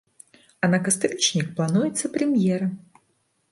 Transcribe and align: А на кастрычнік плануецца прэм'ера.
А 0.63 0.69
на 0.73 0.79
кастрычнік 0.87 1.53
плануецца 1.61 2.13
прэм'ера. 2.19 2.67